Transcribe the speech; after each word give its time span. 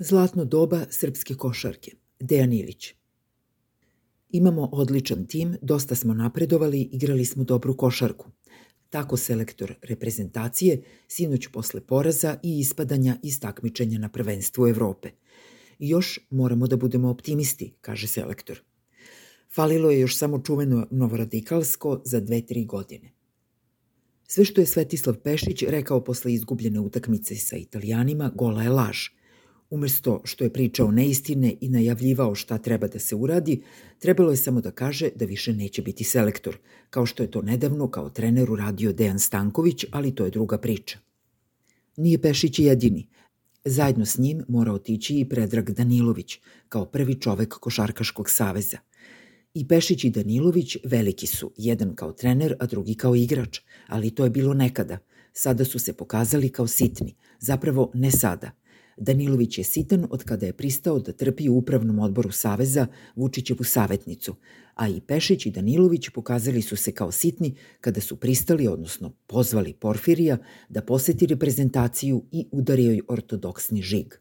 Zlatno 0.00 0.44
doba 0.44 0.84
srpske 0.90 1.34
košarke. 1.34 1.90
Dejan 2.20 2.52
Ilić. 2.52 2.94
Imamo 4.30 4.68
odličan 4.72 5.26
tim, 5.26 5.56
dosta 5.62 5.94
smo 5.94 6.14
napredovali, 6.14 6.80
igrali 6.80 7.24
smo 7.24 7.44
dobru 7.44 7.76
košarku. 7.76 8.30
Tako 8.90 9.16
selektor 9.16 9.74
reprezentacije, 9.82 10.82
sinoć 11.08 11.46
posle 11.52 11.80
poraza 11.80 12.38
i 12.42 12.58
ispadanja 12.58 13.16
iz 13.22 13.40
takmičenja 13.40 13.98
na 13.98 14.08
prvenstvu 14.08 14.68
Evrope. 14.68 15.10
Još 15.78 16.20
moramo 16.30 16.66
da 16.66 16.76
budemo 16.76 17.10
optimisti, 17.10 17.74
kaže 17.80 18.06
selektor. 18.06 18.60
Falilo 19.54 19.90
je 19.90 20.00
još 20.00 20.16
samo 20.16 20.38
čuveno 20.38 20.86
novoradikalsko 20.90 22.02
za 22.04 22.20
dve, 22.20 22.46
tri 22.46 22.64
godine. 22.64 23.12
Sve 24.26 24.44
što 24.44 24.60
je 24.60 24.66
Svetislav 24.66 25.16
Pešić 25.16 25.62
rekao 25.62 26.04
posle 26.04 26.32
izgubljene 26.32 26.80
utakmice 26.80 27.36
sa 27.36 27.56
Italijanima, 27.56 28.32
gola 28.34 28.62
je 28.62 28.70
laž– 28.70 28.98
Umesto 29.70 30.20
što 30.24 30.44
je 30.44 30.52
pričao 30.52 30.90
neistine 30.90 31.54
i 31.60 31.68
najavljivao 31.68 32.34
šta 32.34 32.58
treba 32.58 32.88
da 32.88 32.98
se 32.98 33.14
uradi, 33.14 33.62
trebalo 33.98 34.30
je 34.30 34.36
samo 34.36 34.60
da 34.60 34.70
kaže 34.70 35.10
da 35.16 35.24
više 35.24 35.52
neće 35.52 35.82
biti 35.82 36.04
selektor, 36.04 36.58
kao 36.90 37.06
što 37.06 37.22
je 37.22 37.30
to 37.30 37.42
nedavno 37.42 37.90
kao 37.90 38.10
trener 38.10 38.50
uradio 38.50 38.92
Dejan 38.92 39.18
Stanković, 39.18 39.84
ali 39.90 40.14
to 40.14 40.24
je 40.24 40.30
druga 40.30 40.58
priča. 40.58 40.98
Nije 41.96 42.22
Pešić 42.22 42.58
jedini. 42.58 43.08
Zajedno 43.64 44.06
s 44.06 44.18
njim 44.18 44.44
mora 44.48 44.72
otići 44.72 45.18
i 45.18 45.28
Predrag 45.28 45.70
Danilović, 45.70 46.38
kao 46.68 46.84
prvi 46.84 47.14
čovek 47.14 47.54
Košarkaškog 47.54 48.30
saveza. 48.30 48.78
I 49.54 49.68
Pešić 49.68 50.04
i 50.04 50.10
Danilović 50.10 50.76
veliki 50.84 51.26
su, 51.26 51.52
jedan 51.56 51.94
kao 51.94 52.12
trener, 52.12 52.56
a 52.60 52.66
drugi 52.66 52.94
kao 52.94 53.16
igrač, 53.16 53.60
ali 53.86 54.10
to 54.10 54.24
je 54.24 54.30
bilo 54.30 54.54
nekada. 54.54 54.98
Sada 55.32 55.64
su 55.64 55.78
se 55.78 55.92
pokazali 55.92 56.48
kao 56.48 56.66
sitni, 56.66 57.14
zapravo 57.40 57.90
ne 57.94 58.10
sada– 58.10 58.50
Danilović 59.00 59.58
je 59.58 59.64
sitan 59.64 60.06
od 60.10 60.24
kada 60.24 60.46
je 60.46 60.52
pristao 60.52 60.98
da 60.98 61.12
trpi 61.12 61.48
u 61.48 61.56
upravnom 61.56 61.98
odboru 61.98 62.30
Saveza 62.30 62.86
Vučićevu 63.16 63.64
savetnicu, 63.64 64.34
a 64.74 64.88
i 64.88 65.00
Pešić 65.00 65.46
i 65.46 65.50
Danilović 65.50 66.08
pokazali 66.08 66.62
su 66.62 66.76
se 66.76 66.92
kao 66.92 67.12
sitni 67.12 67.54
kada 67.80 68.00
su 68.00 68.16
pristali, 68.16 68.66
odnosno 68.66 69.12
pozvali 69.26 69.72
Porfirija 69.72 70.38
da 70.68 70.82
poseti 70.82 71.26
reprezentaciju 71.26 72.24
i 72.32 72.46
udario 72.52 72.90
joj 72.90 73.00
ortodoksni 73.08 73.82
žig. 73.82 74.14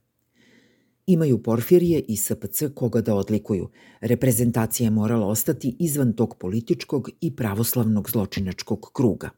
Imaju 1.07 1.43
Porfirije 1.43 1.99
i 2.07 2.15
SPC 2.15 2.63
koga 2.75 3.01
da 3.01 3.15
odlikuju. 3.15 3.69
Reprezentacija 4.01 4.87
je 4.87 4.91
morala 4.91 5.27
ostati 5.27 5.75
izvan 5.79 6.13
tog 6.13 6.37
političkog 6.39 7.09
i 7.21 7.35
pravoslavnog 7.35 8.09
zločinačkog 8.09 8.91
kruga. 8.93 9.29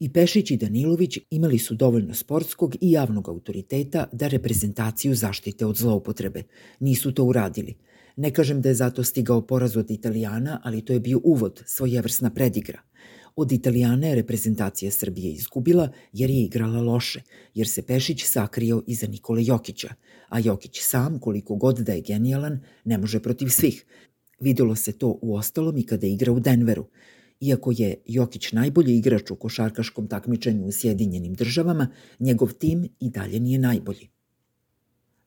I 0.00 0.12
Pešić 0.12 0.50
i 0.50 0.56
Danilović 0.56 1.18
imali 1.30 1.58
su 1.58 1.74
dovoljno 1.74 2.14
sportskog 2.14 2.76
i 2.80 2.90
javnog 2.90 3.28
autoriteta 3.28 4.08
da 4.12 4.28
reprezentaciju 4.28 5.14
zaštite 5.14 5.66
od 5.66 5.76
zloupotrebe. 5.76 6.42
Nisu 6.80 7.12
to 7.12 7.24
uradili. 7.24 7.74
Ne 8.16 8.30
kažem 8.30 8.60
da 8.60 8.68
je 8.68 8.74
zato 8.74 9.04
stigao 9.04 9.46
poraz 9.46 9.76
od 9.76 9.90
Italijana, 9.90 10.60
ali 10.64 10.84
to 10.84 10.92
je 10.92 11.00
bio 11.00 11.20
uvod, 11.24 11.62
svojevrsna 11.66 12.30
predigra. 12.30 12.80
Od 13.36 13.52
Italijana 13.52 14.06
je 14.06 14.14
reprezentacija 14.14 14.90
Srbije 14.90 15.32
izgubila 15.32 15.92
jer 16.12 16.30
je 16.30 16.42
igrala 16.42 16.80
loše, 16.80 17.22
jer 17.54 17.68
se 17.68 17.82
Pešić 17.82 18.24
sakrio 18.24 18.82
iza 18.86 19.06
Nikole 19.06 19.44
Jokića, 19.44 19.94
a 20.28 20.38
Jokić 20.38 20.78
sam, 20.80 21.18
koliko 21.18 21.54
god 21.56 21.78
da 21.78 21.92
je 21.92 22.00
genijalan, 22.00 22.60
ne 22.84 22.98
može 22.98 23.20
protiv 23.20 23.48
svih. 23.48 23.84
Videlo 24.40 24.76
se 24.76 24.92
to 24.92 25.18
u 25.22 25.36
ostalom 25.36 25.76
i 25.76 25.86
kada 25.86 26.06
igra 26.06 26.32
u 26.32 26.40
Denveru. 26.40 26.86
Iako 27.40 27.72
je 27.76 27.94
Jokić 28.06 28.52
najbolji 28.52 28.96
igrač 28.96 29.30
u 29.30 29.36
košarkaškom 29.36 30.08
takmičenju 30.08 30.66
u 30.66 30.72
Sjedinjenim 30.72 31.34
državama, 31.34 31.88
njegov 32.18 32.52
tim 32.52 32.88
i 33.00 33.10
dalje 33.10 33.40
nije 33.40 33.58
najbolji. 33.58 34.08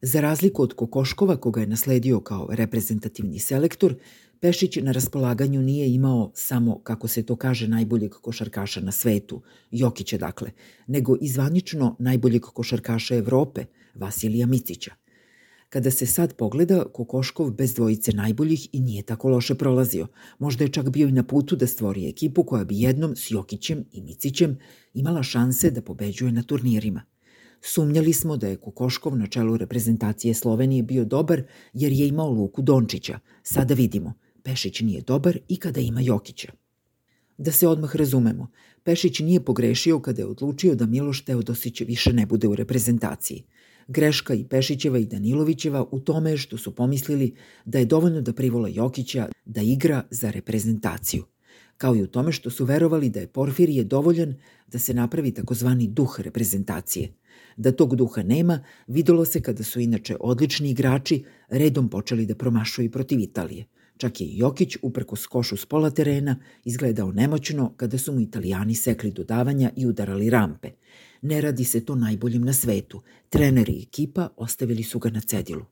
Za 0.02 0.22
razliku 0.22 0.64
od 0.64 0.74
Kokoškova, 0.74 1.38
koga 1.38 1.62
je 1.62 1.68
nasledio 1.68 2.20
kao 2.20 2.48
reprezentativni 2.52 3.40
selektor, 3.40 3.96
Pešić 4.42 4.76
na 4.76 4.92
raspolaganju 4.92 5.62
nije 5.62 5.94
imao 5.94 6.32
samo, 6.36 6.80
kako 6.84 7.08
se 7.08 7.26
to 7.26 7.36
kaže, 7.36 7.68
najboljeg 7.68 8.12
košarkaša 8.12 8.82
na 8.82 8.92
svetu, 8.92 9.42
Jokića 9.72 10.18
dakle, 10.18 10.52
nego 10.88 11.18
izvanično 11.22 11.96
najboljeg 12.00 12.42
košarkaša 12.42 13.16
Evrope, 13.16 13.66
Vasilija 13.96 14.48
Micića– 14.48 14.94
Kada 15.70 15.92
se 15.92 16.06
sad 16.06 16.34
pogleda, 16.36 16.84
Kokoškov 16.94 17.52
bez 17.52 17.74
dvojice 17.74 18.12
najboljih 18.12 18.70
i 18.72 18.80
nije 18.80 19.04
tako 19.04 19.30
loše 19.30 19.56
prolazio. 19.56 20.08
Možda 20.40 20.64
je 20.64 20.72
čak 20.72 20.90
bio 20.90 21.08
i 21.08 21.12
na 21.12 21.24
putu 21.24 21.56
da 21.56 21.68
stvori 21.68 22.10
ekipu 22.10 22.44
koja 22.44 22.64
bi 22.64 22.80
jednom 22.80 23.16
s 23.16 23.32
Jokićem 23.32 23.86
i 23.92 24.02
Micićem 24.02 24.58
imala 24.94 25.24
šanse 25.24 25.72
da 25.72 25.82
pobeđuje 25.82 26.32
na 26.32 26.44
turnirima. 26.44 27.02
Sumnjali 27.62 28.14
smo 28.14 28.38
da 28.38 28.48
je 28.48 28.56
Kokoškov 28.56 29.18
na 29.18 29.28
čelu 29.28 29.58
reprezentacije 29.58 30.34
Slovenije 30.34 30.84
bio 30.84 31.06
dobar 31.06 31.44
jer 31.74 31.92
je 31.92 32.08
imao 32.08 32.30
Luku 32.30 32.62
Dončića. 32.62 33.20
Sada 33.44 33.74
vidimo, 33.74 34.14
Pešić 34.44 34.82
nije 34.82 35.02
dobar 35.02 35.38
i 35.48 35.58
kada 35.58 35.82
ima 35.82 36.02
Jokića. 36.02 36.52
Da 37.38 37.52
se 37.52 37.68
odmah 37.68 37.96
razumemo, 37.96 38.48
Pešić 38.84 39.20
nije 39.20 39.46
pogrešio 39.46 40.00
kada 40.00 40.22
je 40.22 40.26
odlučio 40.26 40.76
da 40.76 40.86
Miloš 40.86 41.26
Teodosić 41.26 41.82
više 41.82 42.14
ne 42.14 42.26
bude 42.26 42.48
u 42.48 42.56
reprezentaciji– 42.56 43.44
Greška 43.90 44.34
i 44.34 44.44
Pešićeva 44.44 44.98
i 45.00 45.06
Danilovićeva 45.06 45.86
u 45.92 46.00
tome 46.00 46.38
što 46.38 46.58
su 46.58 46.76
pomislili 46.76 47.36
da 47.66 47.80
je 47.80 47.86
dovoljno 47.86 48.22
da 48.22 48.34
privola 48.34 48.70
Jokića 48.70 49.28
da 49.46 49.62
igra 49.62 50.04
za 50.12 50.32
reprezentaciju, 50.32 51.24
kao 51.78 51.96
i 51.96 52.04
u 52.04 52.08
tome 52.08 52.32
što 52.32 52.50
su 52.50 52.66
verovali 52.66 53.10
da 53.10 53.20
je 53.20 53.28
Porfirije 53.28 53.84
dovoljan 53.84 54.36
da 54.68 54.80
se 54.80 54.94
napravi 54.94 55.32
takozvani 55.32 55.88
duh 55.88 56.20
reprezentacije. 56.20 57.14
Da 57.58 57.72
tog 57.72 57.96
duha 57.96 58.24
nema, 58.24 58.60
videlo 58.88 59.26
se 59.26 59.42
kada 59.42 59.64
su 59.64 59.80
inače 59.80 60.16
odlični 60.20 60.70
igrači 60.70 61.24
redom 61.48 61.90
počeli 61.90 62.26
da 62.26 62.36
promašuju 62.36 62.92
protiv 62.92 63.20
Italije. 63.20 63.66
Čak 64.00 64.22
je 64.22 64.28
i 64.28 64.38
Jokić, 64.38 64.78
uprko 64.82 65.16
skošu 65.16 65.58
s 65.58 65.66
pola 65.66 65.90
terena, 65.90 66.36
izgledao 66.66 67.12
nemoćno 67.12 67.74
kada 67.78 67.98
su 67.98 68.14
mu 68.14 68.20
italijani 68.20 68.76
sekli 68.76 69.12
dodavanja 69.12 69.72
i 69.76 69.86
udarali 69.86 70.30
rampe– 70.30 70.72
Ne 71.22 71.42
radi 71.42 71.64
se 71.64 71.86
to 71.86 71.96
najboljim 71.96 72.42
na 72.42 72.54
svetu. 72.54 73.02
Treneri 73.30 73.74
i 73.74 73.84
ekipa 73.84 74.30
ostavili 74.38 74.84
su 74.84 75.00
ga 75.00 75.10
na 75.10 75.22
cedilu. 75.22 75.66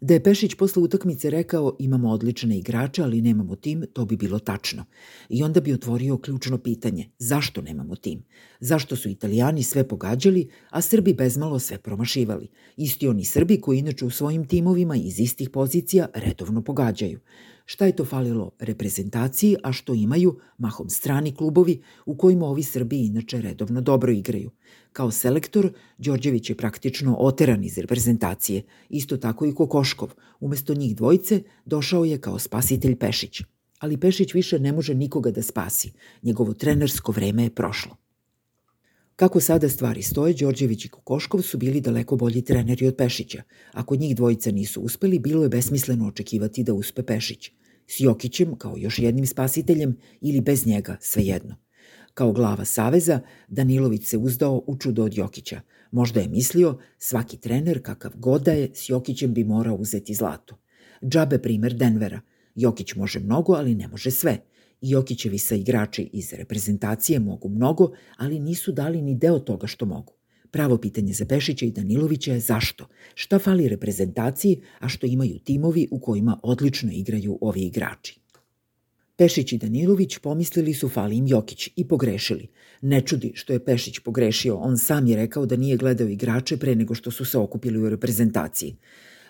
Da 0.00 0.14
je 0.14 0.22
Pešić 0.22 0.54
posle 0.54 0.82
utakmice 0.82 1.30
rekao 1.30 1.76
imamo 1.78 2.10
odlične 2.10 2.58
igrače, 2.58 3.02
ali 3.02 3.22
nemamo 3.22 3.56
tim, 3.56 3.84
to 3.92 4.04
bi 4.04 4.16
bilo 4.16 4.38
tačno. 4.38 4.84
I 5.28 5.42
onda 5.42 5.60
bi 5.60 5.72
otvorio 5.72 6.18
ključno 6.18 6.58
pitanje, 6.58 7.10
zašto 7.18 7.62
nemamo 7.62 7.96
tim? 7.96 8.24
Zašto 8.60 8.96
su 8.96 9.08
italijani 9.08 9.62
sve 9.62 9.88
pogađali, 9.88 10.50
a 10.70 10.80
Srbi 10.80 11.14
bezmalo 11.14 11.58
sve 11.58 11.78
promašivali? 11.78 12.48
Isti 12.76 13.08
oni 13.08 13.24
Srbi 13.24 13.60
koji 13.60 13.78
inače 13.78 14.04
u 14.04 14.10
svojim 14.10 14.46
timovima 14.46 14.96
iz 14.96 15.20
istih 15.20 15.50
pozicija 15.50 16.08
redovno 16.14 16.62
pogađaju 16.62 17.20
šta 17.66 17.86
je 17.86 17.96
to 17.96 18.04
falilo 18.04 18.50
reprezentaciji, 18.58 19.56
a 19.62 19.72
što 19.72 19.94
imaju 19.94 20.38
mahom 20.58 20.90
strani 20.90 21.34
klubovi 21.34 21.82
u 22.06 22.16
kojima 22.16 22.46
ovi 22.46 22.62
Srbi 22.62 23.06
inače 23.06 23.40
redovno 23.40 23.80
dobro 23.80 24.12
igraju. 24.12 24.50
Kao 24.92 25.10
selektor, 25.10 25.72
Đorđević 25.98 26.50
je 26.50 26.56
praktično 26.56 27.16
oteran 27.18 27.64
iz 27.64 27.78
reprezentacije, 27.78 28.62
isto 28.88 29.16
tako 29.16 29.46
i 29.46 29.54
Kokoškov. 29.54 30.14
Umesto 30.40 30.74
njih 30.74 30.96
dvojice 30.96 31.42
došao 31.64 32.04
je 32.04 32.20
kao 32.20 32.38
spasitelj 32.38 32.96
Pešić. 32.96 33.42
Ali 33.78 34.00
Pešić 34.00 34.34
više 34.34 34.58
ne 34.58 34.72
može 34.72 34.94
nikoga 34.94 35.30
da 35.30 35.42
spasi. 35.42 35.92
Njegovo 36.22 36.54
trenersko 36.54 37.12
vreme 37.12 37.42
je 37.42 37.54
prošlo. 37.54 38.05
Kako 39.16 39.40
sada 39.40 39.68
stvari 39.68 40.02
stoje, 40.02 40.34
Đorđević 40.34 40.84
i 40.84 40.88
Kokoškov 40.88 41.42
su 41.42 41.58
bili 41.58 41.80
daleko 41.80 42.16
bolji 42.16 42.42
treneri 42.42 42.86
od 42.86 42.96
Pešića. 42.96 43.42
Ako 43.72 43.96
njih 43.96 44.16
dvojica 44.16 44.50
nisu 44.50 44.80
uspeli, 44.80 45.18
bilo 45.18 45.42
je 45.42 45.48
besmisleno 45.48 46.08
očekivati 46.08 46.64
da 46.64 46.74
uspe 46.74 47.02
Pešić. 47.02 47.50
S 47.86 48.00
Jokićem, 48.00 48.56
kao 48.58 48.74
još 48.76 48.98
jednim 48.98 49.26
spasiteljem, 49.26 49.96
ili 50.20 50.40
bez 50.40 50.66
njega, 50.66 50.96
svejedno. 51.00 51.56
Kao 52.14 52.32
glava 52.32 52.64
Saveza, 52.64 53.20
Danilović 53.48 54.06
se 54.06 54.18
uzdao 54.18 54.62
u 54.66 54.76
čudo 54.78 55.04
od 55.04 55.16
Jokića. 55.16 55.60
Možda 55.90 56.20
je 56.20 56.28
mislio, 56.28 56.78
svaki 56.98 57.36
trener, 57.36 57.82
kakav 57.82 58.12
god 58.14 58.42
da 58.42 58.52
je, 58.52 58.70
s 58.74 58.88
Jokićem 58.88 59.34
bi 59.34 59.44
morao 59.44 59.74
uzeti 59.74 60.14
zlato. 60.14 60.58
Džabe 61.08 61.38
primer 61.38 61.74
Denvera. 61.74 62.20
Jokić 62.54 62.94
može 62.94 63.20
mnogo, 63.20 63.52
ali 63.52 63.74
ne 63.74 63.88
može 63.88 64.10
sve– 64.10 64.38
Jokićevi 64.80 65.38
sa 65.38 65.54
igrači 65.54 66.10
iz 66.12 66.32
reprezentacije 66.32 67.20
mogu 67.20 67.48
mnogo, 67.48 67.90
ali 68.16 68.40
nisu 68.40 68.72
dali 68.72 69.02
ni 69.02 69.14
deo 69.14 69.38
toga 69.38 69.66
što 69.66 69.86
mogu. 69.86 70.12
Pravo 70.50 70.78
pitanje 70.78 71.12
za 71.12 71.26
Pešića 71.26 71.66
i 71.66 71.70
Danilovića 71.70 72.32
je 72.32 72.40
zašto? 72.40 72.88
Šta 73.14 73.38
fali 73.38 73.68
reprezentaciji, 73.68 74.60
a 74.78 74.88
što 74.88 75.06
imaju 75.06 75.38
timovi 75.38 75.88
u 75.90 76.00
kojima 76.00 76.40
odlično 76.42 76.92
igraju 76.92 77.38
ovi 77.40 77.62
igrači? 77.62 78.20
Pešić 79.16 79.52
i 79.52 79.58
Danilović 79.58 80.18
pomislili 80.18 80.74
su 80.74 80.88
fali 80.88 81.16
im 81.16 81.26
Jokić 81.26 81.68
i 81.76 81.88
pogrešili. 81.88 82.48
Ne 82.80 83.00
čudi 83.00 83.32
što 83.34 83.52
je 83.52 83.64
Pešić 83.64 83.98
pogrešio, 83.98 84.56
on 84.56 84.78
sam 84.78 85.06
je 85.06 85.16
rekao 85.16 85.46
da 85.46 85.56
nije 85.56 85.76
gledao 85.76 86.08
igrače 86.08 86.56
pre 86.56 86.74
nego 86.74 86.94
što 86.94 87.10
su 87.10 87.24
se 87.24 87.38
okupili 87.38 87.78
u 87.78 87.88
reprezentaciji. 87.88 88.76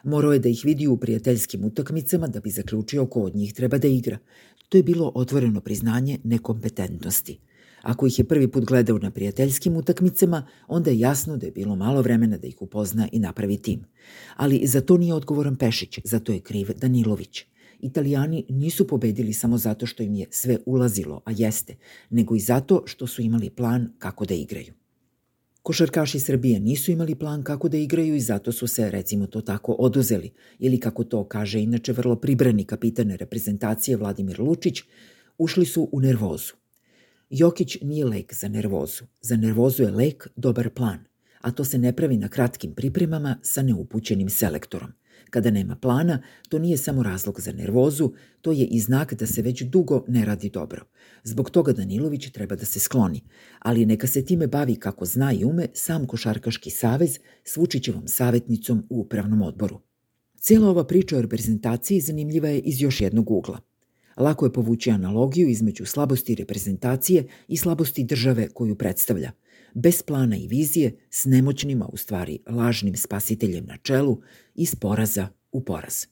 Morao 0.07 0.33
je 0.33 0.39
da 0.39 0.49
ih 0.49 0.61
vidi 0.65 0.87
u 0.87 0.97
prijateljskim 0.97 1.65
utakmicama 1.65 2.27
da 2.27 2.41
bi 2.41 2.51
zaključio 2.51 3.07
ko 3.07 3.23
od 3.23 3.35
njih 3.35 3.55
treba 3.55 3.79
da 3.79 3.89
igra. 3.89 4.19
To 4.69 4.77
je 4.77 4.83
bilo 4.83 5.13
otvoreno 5.15 5.61
priznanje 5.61 6.19
nekompetentnosti. 6.25 7.39
Ako 7.83 8.07
ih 8.07 8.19
je 8.19 8.25
prvi 8.25 8.49
put 8.49 8.65
gledao 8.65 8.99
na 8.99 9.11
prijateljskim 9.11 9.77
utakmicama, 9.77 10.47
onda 10.69 10.91
je 10.91 10.99
jasno 10.99 11.37
da 11.37 11.47
je 11.47 11.53
bilo 11.53 11.77
malo 11.77 12.03
vremena 12.03 12.39
da 12.39 12.47
ih 12.47 12.63
upozna 12.63 13.09
i 13.13 13.19
napravi 13.19 13.59
tim. 13.59 13.85
Ali 14.37 14.67
za 14.67 14.81
to 14.81 14.97
nije 14.97 15.15
odgovoran 15.15 15.57
Pešić, 15.57 15.99
zato 16.05 16.33
je 16.33 16.41
kriv 16.41 16.71
Danilović. 16.77 17.45
Italijani 17.81 18.45
nisu 18.49 18.87
pobedili 18.87 19.33
samo 19.33 19.59
zato 19.59 19.87
što 19.87 20.03
im 20.03 20.15
je 20.15 20.27
sve 20.31 20.59
ulazilo, 20.67 21.21
a 21.25 21.31
jeste, 21.37 21.77
nego 22.11 22.37
i 22.37 22.41
zato 22.41 22.83
što 22.87 23.07
su 23.07 23.23
imali 23.23 23.51
plan 23.51 23.93
kako 23.99 24.25
da 24.25 24.35
igraju. 24.35 24.86
Košarkaši 25.67 26.21
Srbije 26.21 26.61
nisu 26.61 26.91
imali 26.91 27.15
plan 27.15 27.43
kako 27.43 27.69
da 27.69 27.77
igraju 27.77 28.15
i 28.15 28.21
zato 28.21 28.53
su 28.53 28.67
se, 28.67 28.91
recimo 28.91 29.27
to 29.27 29.41
tako, 29.41 29.73
oduzeli, 29.73 30.31
ili 30.59 30.81
kako 30.81 31.05
to 31.05 31.25
kaže 31.25 31.61
inače 31.61 31.93
vrlo 31.93 32.17
pribrani 32.17 32.65
kapitane 32.65 33.17
reprezentacije 33.17 33.97
Vladimir 33.97 34.41
Lučić, 34.41 34.83
ušli 35.39 35.67
su 35.67 35.89
u 35.93 36.01
nervozu. 36.01 36.53
Jokić 37.31 37.79
nije 37.83 38.05
lek 38.05 38.35
za 38.35 38.49
nervozu. 38.49 39.05
Za 39.21 39.37
nervozu 39.37 39.83
je 39.83 39.91
lek 39.91 40.29
dobar 40.37 40.71
plan, 40.71 40.99
a 41.41 41.51
to 41.51 41.65
se 41.65 41.79
ne 41.79 41.93
pravi 41.93 42.17
na 42.17 42.29
kratkim 42.29 42.75
pripremama 42.75 43.39
sa 43.43 43.63
neupućenim 43.63 44.31
selektorom– 44.31 44.93
Kada 45.31 45.51
nema 45.51 45.77
plana, 45.77 46.23
to 46.49 46.59
nije 46.59 46.77
samo 46.77 47.03
razlog 47.03 47.41
za 47.41 47.53
nervozu, 47.53 48.13
to 48.41 48.53
je 48.53 48.65
i 48.65 48.81
znak 48.81 49.15
da 49.15 49.27
se 49.27 49.43
već 49.43 49.63
dugo 49.63 50.05
ne 50.09 50.25
radi 50.25 50.51
dobro. 50.51 50.85
Zbog 51.25 51.51
toga 51.51 51.73
Danilović 51.73 52.31
treba 52.33 52.57
da 52.57 52.65
se 52.65 52.81
skloni, 52.81 53.21
ali 53.59 53.87
neka 53.87 54.07
se 54.07 54.25
time 54.25 54.47
bavi 54.47 54.77
kako 54.77 55.05
zna 55.05 55.33
i 55.33 55.45
ume 55.45 55.67
sam 55.75 56.07
Košarkaški 56.07 56.71
savez 56.71 57.19
s 57.45 57.57
Vučićevom 57.57 58.09
savjetnicom 58.09 58.87
u 58.91 59.01
upravnom 59.01 59.43
odboru. 59.43 59.81
Cijela 60.41 60.69
ova 60.69 60.87
priča 60.87 61.19
o 61.19 61.23
reprezentaciji 61.23 62.01
zanimljiva 62.01 62.49
je 62.49 62.59
iz 62.59 62.83
još 62.83 63.01
jednog 63.01 63.31
ugla. 63.31 63.61
Lako 64.17 64.47
je 64.47 64.53
povući 64.53 64.91
analogiju 64.91 65.49
između 65.49 65.87
slabosti 65.87 66.35
reprezentacije 66.35 67.27
i 67.49 67.57
slabosti 67.57 68.05
države 68.05 68.49
koju 68.49 68.75
predstavlja– 68.75 69.33
bez 69.79 70.03
plana 70.03 70.37
i 70.37 70.49
vizije, 70.49 70.99
s 71.11 71.25
nemoćnima, 71.25 71.87
u 71.87 71.97
stvari 71.97 72.39
lažnim 72.51 72.97
spasiteljem 72.97 73.67
na 73.67 73.77
čelu, 73.77 74.21
iz 74.55 74.75
poraza 74.75 75.29
u 75.53 75.65
poraz. 75.65 76.07